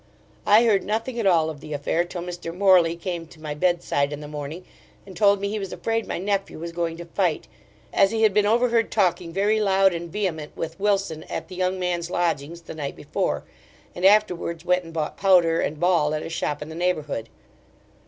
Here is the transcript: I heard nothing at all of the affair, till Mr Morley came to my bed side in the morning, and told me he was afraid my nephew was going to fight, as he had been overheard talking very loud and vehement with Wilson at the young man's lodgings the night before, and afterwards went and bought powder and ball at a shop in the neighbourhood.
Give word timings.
I 0.47 0.63
heard 0.65 0.83
nothing 0.83 1.19
at 1.19 1.27
all 1.27 1.51
of 1.51 1.59
the 1.59 1.73
affair, 1.73 2.03
till 2.05 2.23
Mr 2.23 2.51
Morley 2.57 2.95
came 2.95 3.27
to 3.27 3.39
my 3.39 3.53
bed 3.53 3.83
side 3.83 4.11
in 4.11 4.19
the 4.19 4.27
morning, 4.27 4.65
and 5.05 5.15
told 5.15 5.39
me 5.39 5.49
he 5.49 5.59
was 5.59 5.71
afraid 5.71 6.07
my 6.07 6.17
nephew 6.17 6.57
was 6.57 6.71
going 6.71 6.97
to 6.97 7.05
fight, 7.05 7.47
as 7.93 8.09
he 8.09 8.23
had 8.23 8.33
been 8.33 8.47
overheard 8.47 8.89
talking 8.89 9.31
very 9.31 9.59
loud 9.61 9.93
and 9.93 10.11
vehement 10.11 10.57
with 10.57 10.79
Wilson 10.79 11.23
at 11.25 11.49
the 11.49 11.55
young 11.55 11.77
man's 11.79 12.09
lodgings 12.09 12.61
the 12.63 12.73
night 12.73 12.95
before, 12.95 13.43
and 13.93 14.03
afterwards 14.03 14.65
went 14.65 14.83
and 14.83 14.91
bought 14.91 15.17
powder 15.17 15.61
and 15.61 15.79
ball 15.79 16.15
at 16.15 16.23
a 16.23 16.29
shop 16.29 16.63
in 16.63 16.69
the 16.69 16.73
neighbourhood. 16.73 17.29